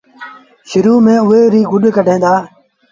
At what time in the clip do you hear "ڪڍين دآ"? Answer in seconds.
1.95-2.33